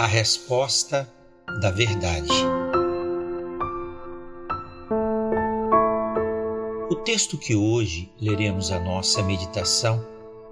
A 0.00 0.06
resposta 0.06 1.12
da 1.60 1.72
verdade. 1.72 2.30
O 6.88 6.94
texto 7.02 7.36
que 7.36 7.56
hoje 7.56 8.08
leremos 8.20 8.70
a 8.70 8.78
nossa 8.78 9.20
meditação 9.24 10.06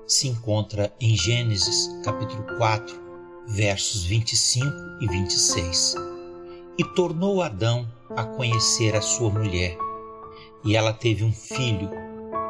se 0.04 0.26
encontra 0.26 0.92
em 1.00 1.14
Gênesis 1.16 1.88
capítulo 2.02 2.42
4, 2.58 3.00
versos 3.46 4.02
25 4.02 4.66
e 5.00 5.06
26. 5.06 5.94
E 6.76 6.84
tornou 6.96 7.40
Adão 7.40 7.86
a 8.16 8.24
conhecer 8.24 8.96
a 8.96 9.00
sua 9.00 9.30
mulher, 9.30 9.78
e 10.64 10.74
ela 10.74 10.92
teve 10.92 11.22
um 11.22 11.32
filho, 11.32 11.88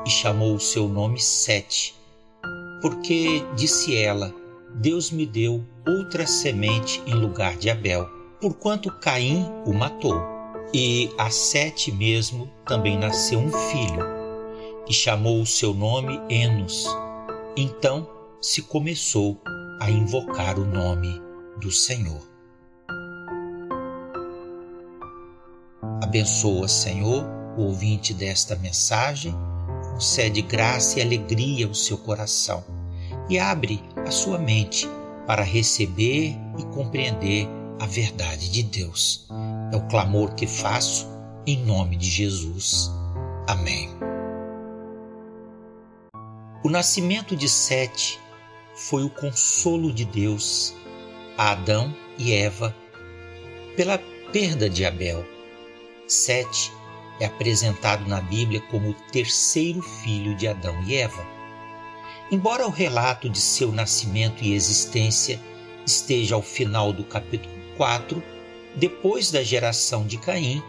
e 0.07 0.09
chamou 0.09 0.55
o 0.55 0.61
seu 0.61 0.89
nome 0.89 1.21
Sete, 1.21 1.95
porque 2.81 3.45
disse 3.55 3.95
ela: 3.95 4.46
Deus 4.79 5.11
me 5.11 5.25
deu 5.25 5.65
outra 5.87 6.27
semente 6.27 7.03
em 7.07 7.15
lugar 7.15 7.57
de 7.57 7.71
Abel, 7.71 8.07
porquanto 8.39 8.91
Caim 9.01 9.47
o 9.65 9.73
matou. 9.73 10.21
E 10.75 11.11
a 11.17 11.31
Sete 11.31 11.91
mesmo 11.91 12.51
também 12.67 12.99
nasceu 12.99 13.39
um 13.39 13.51
filho, 13.51 14.05
e 14.87 14.93
chamou 14.93 15.41
o 15.41 15.47
seu 15.47 15.73
nome 15.73 16.21
Enos. 16.29 16.85
Então 17.57 18.07
se 18.39 18.61
começou 18.61 19.41
a 19.81 19.91
invocar 19.91 20.59
o 20.59 20.67
nome 20.67 21.23
do 21.59 21.71
Senhor. 21.71 22.21
Abençoa, 26.03 26.69
Senhor, 26.69 27.25
o 27.57 27.63
ouvinte 27.63 28.13
desta 28.13 28.55
mensagem, 28.57 29.35
concede 29.93 30.43
graça 30.43 30.99
e 30.99 31.03
alegria 31.03 31.67
ao 31.67 31.75
seu 31.75 31.97
coração 31.97 32.76
e 33.29 33.39
abre 33.39 33.83
a 34.07 34.11
sua 34.11 34.39
mente 34.39 34.89
para 35.27 35.43
receber 35.43 36.37
e 36.59 36.65
compreender 36.75 37.49
a 37.81 37.87
verdade 37.87 38.51
de 38.51 38.63
Deus. 38.63 39.27
É 39.73 39.77
o 39.77 39.87
clamor 39.89 40.35
que 40.35 40.47
faço 40.47 41.07
em 41.47 41.65
nome 41.65 41.97
de 41.97 42.09
Jesus. 42.09 42.91
Amém. 43.47 43.91
O 46.65 46.69
nascimento 46.69 47.37
de 47.37 47.49
Sete 47.49 48.19
foi 48.75 49.05
o 49.05 49.11
consolo 49.11 49.93
de 49.93 50.05
Deus 50.05 50.75
a 51.39 51.53
Adão 51.53 51.95
e 52.19 52.33
Eva 52.33 52.75
pela 53.77 53.99
perda 54.33 54.71
de 54.71 54.85
Abel. 54.85 55.25
Sete 56.09 56.73
é 57.21 57.27
apresentado 57.27 58.09
na 58.09 58.21
Bíblia 58.21 58.61
como 58.71 58.91
o 58.91 58.95
terceiro 59.13 59.83
filho 59.83 60.35
de 60.35 60.49
Adão 60.49 60.83
e 60.85 60.97
Eva. 60.97 61.36
Embora 62.31 62.67
o 62.67 62.71
relato 62.71 63.31
de 63.31 63.39
seu 63.39 63.71
nascimento 63.71 64.43
e 64.43 64.53
existência 64.53 65.41
esteja 65.87 66.35
ao 66.35 66.43
final 66.43 66.93
do 66.93 67.05
capítulo 67.05 67.55
4, 67.77 68.21
depois 68.75 69.31
da 69.31 69.45
geração 69.45 70.05
de 70.05 70.19
Caim, 70.19 70.61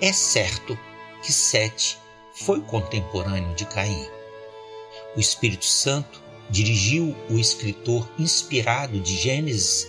é 0.00 0.12
certo 0.12 0.78
que 1.20 1.32
Sete 1.32 1.98
foi 2.32 2.60
contemporâneo 2.60 3.52
de 3.56 3.66
Caim. 3.66 4.06
O 5.16 5.20
Espírito 5.20 5.64
Santo 5.64 6.22
dirigiu 6.48 7.16
o 7.28 7.38
escritor 7.38 8.08
inspirado 8.16 9.00
de 9.00 9.16
Gênesis 9.16 9.88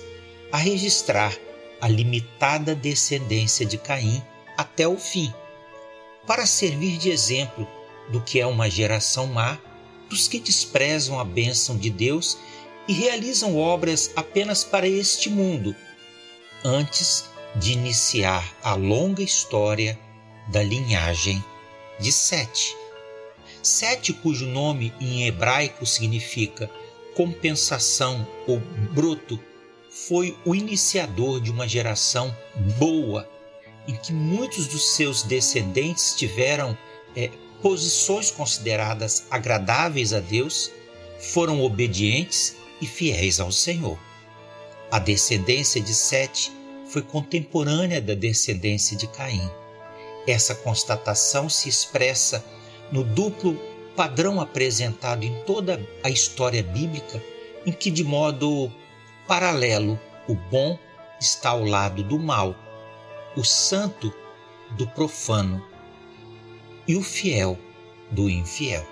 a 0.51 0.57
registrar 0.57 1.37
a 1.79 1.87
limitada 1.87 2.73
descendência 2.73 3.63
de 3.63 3.77
Caim 3.77 4.23
até 4.57 4.87
o 4.87 4.97
fim, 4.97 5.31
para 6.25 6.47
servir 6.47 6.97
de 6.97 7.11
exemplo 7.11 7.67
do 8.09 8.21
que 8.21 8.39
é 8.39 8.45
uma 8.45 8.69
geração 8.69 9.27
má 9.27 9.59
dos 10.11 10.27
que 10.27 10.39
desprezam 10.39 11.17
a 11.19 11.23
bênção 11.23 11.77
de 11.77 11.89
Deus 11.89 12.37
e 12.87 12.93
realizam 12.93 13.57
obras 13.57 14.11
apenas 14.15 14.63
para 14.63 14.87
este 14.87 15.29
mundo, 15.29 15.73
antes 16.63 17.25
de 17.55 17.71
iniciar 17.71 18.45
a 18.61 18.75
longa 18.75 19.23
história 19.23 19.97
da 20.49 20.61
linhagem 20.61 21.43
de 21.99 22.11
Sete. 22.11 22.75
Sete, 23.63 24.11
cujo 24.11 24.45
nome 24.45 24.93
em 24.99 25.27
hebraico 25.27 25.85
significa 25.85 26.69
compensação 27.15 28.27
ou 28.47 28.59
broto, 28.91 29.39
foi 29.89 30.37
o 30.43 30.55
iniciador 30.55 31.39
de 31.39 31.51
uma 31.51 31.67
geração 31.67 32.35
boa, 32.77 33.29
em 33.87 33.95
que 33.95 34.11
muitos 34.11 34.67
dos 34.67 34.95
seus 34.95 35.23
descendentes 35.23 36.15
tiveram 36.15 36.77
é, 37.15 37.29
posições 37.61 38.31
consideradas 38.31 39.25
agradáveis 39.29 40.13
a 40.13 40.19
Deus, 40.19 40.71
foram 41.19 41.61
obedientes 41.61 42.55
e 42.81 42.87
fiéis 42.87 43.39
ao 43.39 43.51
Senhor. 43.51 43.97
A 44.91 44.99
descendência 44.99 45.79
de 45.79 45.93
Sete 45.93 46.51
foi 46.87 47.01
contemporânea 47.01 48.01
da 48.01 48.13
descendência 48.13 48.97
de 48.97 49.07
Caim. 49.07 49.49
Essa 50.27 50.53
constatação 50.53 51.47
se 51.47 51.69
expressa 51.69 52.43
no 52.91 53.03
duplo 53.03 53.57
padrão 53.95 54.41
apresentado 54.41 55.23
em 55.23 55.33
toda 55.43 55.79
a 56.03 56.09
história 56.09 56.63
bíblica, 56.63 57.23
em 57.65 57.71
que, 57.71 57.91
de 57.91 58.03
modo 58.03 58.71
paralelo, 59.27 59.99
o 60.27 60.35
bom 60.35 60.77
está 61.19 61.51
ao 61.51 61.63
lado 61.63 62.03
do 62.03 62.17
mal, 62.19 62.55
o 63.35 63.43
santo 63.43 64.13
do 64.71 64.87
profano 64.87 65.70
e 66.91 66.95
o 66.97 67.01
fiel 67.01 67.57
do 68.11 68.29
infiel. 68.29 68.85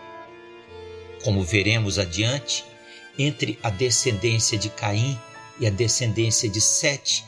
Como 1.21 1.43
veremos 1.43 1.99
adiante, 1.99 2.63
entre 3.17 3.59
a 3.61 3.69
descendência 3.69 4.57
de 4.57 4.69
Caim 4.69 5.19
e 5.59 5.67
a 5.67 5.69
descendência 5.69 6.47
de 6.47 6.61
Sete, 6.61 7.25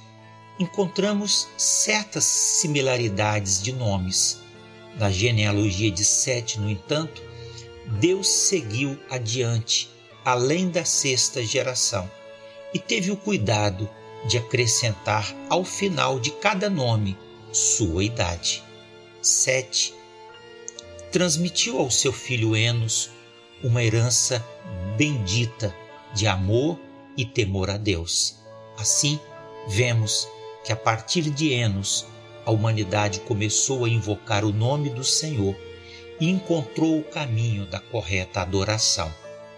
encontramos 0.58 1.50
certas 1.58 2.24
similaridades 2.24 3.62
de 3.62 3.74
nomes. 3.74 4.40
Na 4.98 5.12
genealogia 5.12 5.92
de 5.92 6.06
Sete, 6.06 6.58
no 6.58 6.70
entanto, 6.70 7.22
Deus 8.00 8.30
seguiu 8.30 8.98
adiante, 9.10 9.90
além 10.24 10.70
da 10.70 10.86
sexta 10.86 11.44
geração, 11.44 12.10
e 12.74 12.80
teve 12.80 13.12
o 13.12 13.18
cuidado 13.18 13.90
de 14.26 14.38
acrescentar 14.38 15.36
ao 15.50 15.66
final 15.66 16.18
de 16.18 16.32
cada 16.32 16.70
nome 16.70 17.18
sua 17.52 18.06
idade. 18.06 18.64
Sete 19.22 20.00
transmitiu 21.12 21.78
ao 21.78 21.92
seu 21.92 22.14
filho 22.14 22.56
Enos 22.56 23.10
uma 23.62 23.84
herança 23.84 24.44
bendita 24.98 25.76
de 26.14 26.26
amor 26.26 26.80
e 27.18 27.26
temor 27.26 27.70
a 27.70 27.78
Deus. 27.78 28.38
Assim, 28.78 29.20
vemos 29.68 30.28
que 30.64 30.72
a 30.72 30.76
partir 30.76 31.30
de 31.30 31.52
Enos, 31.52 32.06
a 32.46 32.52
humanidade 32.52 33.20
começou 33.22 33.84
a 33.84 33.90
invocar 33.90 34.46
o 34.46 34.54
nome 34.54 34.90
do 34.90 35.04
Senhor 35.04 35.56
e 36.20 36.30
encontrou 36.30 37.00
o 37.00 37.04
caminho 37.04 37.66
da 37.66 37.80
correta 37.80 38.42
adoração. 38.42 39.14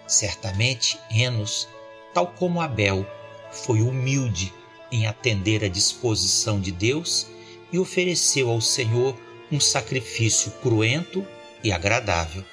Certamente, 0.08 1.00
Enos, 1.12 1.68
tal 2.14 2.28
como 2.28 2.62
Abel, 2.62 3.06
foi 3.52 3.82
humilde 3.82 4.52
em 4.92 5.06
atender 5.06 5.64
à 5.64 5.68
disposição 5.68 6.60
de 6.60 6.72
Deus 6.72 7.28
e 7.72 7.78
ofereceu 7.78 8.50
ao 8.50 8.60
Senhor 8.60 9.16
um 9.52 9.60
sacrifício 9.60 10.52
cruento 10.62 11.26
e 11.64 11.72
agradável. 11.72 12.44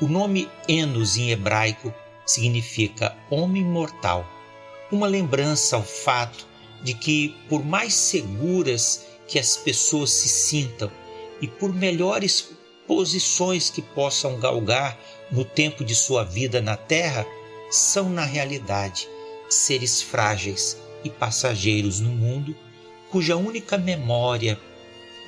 O 0.00 0.08
nome 0.08 0.48
Enos 0.68 1.16
em 1.16 1.30
hebraico 1.30 1.94
significa 2.26 3.16
homem 3.30 3.64
mortal, 3.64 4.26
uma 4.90 5.06
lembrança 5.06 5.76
ao 5.76 5.82
fato 5.82 6.46
de 6.82 6.94
que, 6.94 7.34
por 7.48 7.64
mais 7.64 7.94
seguras 7.94 9.06
que 9.26 9.38
as 9.38 9.56
pessoas 9.56 10.10
se 10.10 10.28
sintam 10.28 10.90
e 11.40 11.48
por 11.48 11.72
melhores 11.72 12.50
posições 12.86 13.70
que 13.70 13.80
possam 13.80 14.38
galgar 14.38 14.98
no 15.30 15.44
tempo 15.44 15.84
de 15.84 15.94
sua 15.94 16.24
vida 16.24 16.60
na 16.60 16.76
terra, 16.76 17.26
são 17.70 18.10
na 18.10 18.24
realidade 18.24 19.08
seres 19.48 20.02
frágeis 20.02 20.76
e 21.02 21.10
passageiros 21.10 22.00
no 22.00 22.10
mundo, 22.10 22.54
cuja 23.10 23.36
única 23.36 23.78
memória 23.78 24.58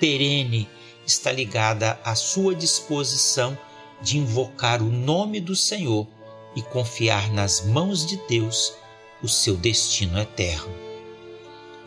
perene 0.00 0.68
está 1.06 1.30
ligada 1.30 1.98
à 2.04 2.14
sua 2.14 2.54
disposição 2.54 3.56
de 4.02 4.18
invocar 4.18 4.82
o 4.82 4.90
nome 4.90 5.40
do 5.40 5.54
Senhor 5.54 6.06
e 6.54 6.62
confiar 6.62 7.32
nas 7.32 7.64
mãos 7.64 8.04
de 8.04 8.16
Deus 8.28 8.74
o 9.22 9.28
seu 9.28 9.56
destino 9.56 10.18
eterno. 10.18 10.74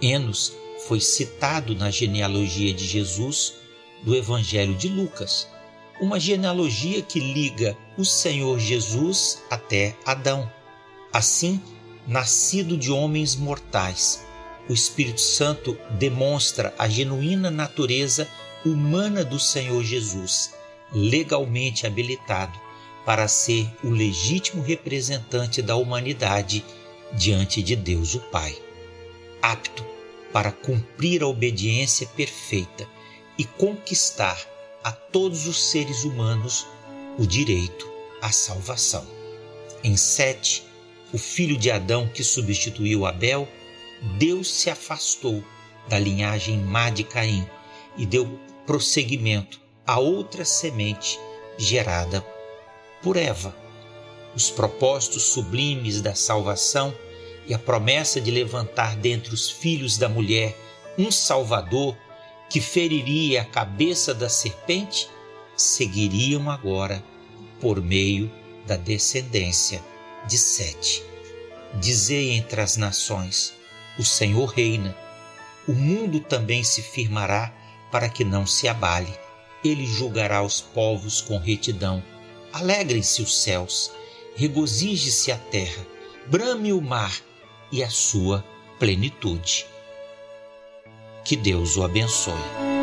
Enos 0.01 0.53
foi 0.87 1.01
citado 1.01 1.75
na 1.75 1.91
genealogia 1.91 2.73
de 2.73 2.87
Jesus 2.87 3.53
do 4.03 4.15
Evangelho 4.15 4.75
de 4.75 4.87
Lucas, 4.87 5.47
uma 5.99 6.19
genealogia 6.19 7.01
que 7.01 7.19
liga 7.19 7.77
o 7.97 8.05
Senhor 8.05 8.57
Jesus 8.57 9.43
até 9.49 9.95
Adão. 10.05 10.49
Assim, 11.11 11.61
nascido 12.07 12.77
de 12.77 12.91
homens 12.91 13.35
mortais, 13.35 14.25
o 14.69 14.73
Espírito 14.73 15.19
Santo 15.19 15.77
demonstra 15.97 16.73
a 16.77 16.87
genuína 16.87 17.51
natureza 17.51 18.27
humana 18.65 19.23
do 19.23 19.39
Senhor 19.39 19.83
Jesus, 19.83 20.53
legalmente 20.91 21.87
habilitado 21.87 22.59
para 23.05 23.27
ser 23.27 23.67
o 23.83 23.89
legítimo 23.89 24.61
representante 24.61 25.61
da 25.61 25.75
humanidade 25.75 26.63
diante 27.13 27.61
de 27.63 27.75
Deus 27.75 28.15
o 28.15 28.19
Pai. 28.19 28.55
apto 29.41 29.85
para 30.31 30.51
cumprir 30.51 31.23
a 31.23 31.27
obediência 31.27 32.05
perfeita 32.07 32.87
e 33.37 33.45
conquistar 33.45 34.37
a 34.83 34.91
todos 34.91 35.47
os 35.47 35.71
seres 35.71 36.03
humanos 36.03 36.67
o 37.17 37.25
direito 37.25 37.89
à 38.21 38.31
salvação. 38.31 39.07
Em 39.83 39.97
Sete, 39.97 40.63
o 41.13 41.17
filho 41.17 41.57
de 41.57 41.71
Adão 41.71 42.07
que 42.07 42.23
substituiu 42.23 43.05
Abel, 43.05 43.47
Deus 44.17 44.51
se 44.51 44.69
afastou 44.69 45.43
da 45.87 45.97
linhagem 45.97 46.57
má 46.59 46.89
de 46.89 47.03
Caim 47.03 47.47
e 47.97 48.05
deu 48.05 48.39
prosseguimento 48.69 49.59
a 49.83 49.97
outra 49.97 50.45
semente 50.45 51.19
gerada 51.57 52.23
por 53.01 53.17
Eva. 53.17 53.55
Os 54.35 54.51
propósitos 54.51 55.23
sublimes 55.23 56.01
da 56.01 56.13
salvação 56.13 56.93
e 57.47 57.53
a 57.55 57.57
promessa 57.57 58.21
de 58.21 58.29
levantar 58.29 58.95
dentre 58.95 59.33
os 59.33 59.49
filhos 59.49 59.97
da 59.97 60.07
mulher 60.07 60.55
um 60.99 61.11
Salvador 61.11 61.97
que 62.47 62.61
feriria 62.61 63.41
a 63.41 63.45
cabeça 63.45 64.13
da 64.13 64.29
serpente 64.29 65.09
seguiriam 65.57 66.47
agora 66.47 67.03
por 67.59 67.81
meio 67.81 68.31
da 68.67 68.75
descendência 68.75 69.83
de 70.27 70.37
Sete. 70.37 71.03
Dizei 71.81 72.33
entre 72.33 72.61
as 72.61 72.77
nações: 72.77 73.51
o 73.97 74.05
Senhor 74.05 74.45
reina. 74.45 74.95
O 75.67 75.73
mundo 75.73 76.19
também 76.19 76.63
se 76.63 76.83
firmará 76.83 77.51
para 77.91 78.09
que 78.09 78.23
não 78.23 78.45
se 78.45 78.67
abale. 78.67 79.13
Ele 79.63 79.85
julgará 79.85 80.41
os 80.41 80.61
povos 80.61 81.21
com 81.21 81.37
retidão. 81.37 82.03
Alegrem-se 82.53 83.21
os 83.21 83.41
céus, 83.41 83.91
regozije-se 84.35 85.31
a 85.31 85.37
terra, 85.37 85.85
brame 86.27 86.73
o 86.73 86.81
mar 86.81 87.13
e 87.71 87.83
a 87.83 87.89
sua 87.89 88.43
plenitude. 88.79 89.65
Que 91.23 91.35
Deus 91.35 91.77
o 91.77 91.83
abençoe. 91.83 92.78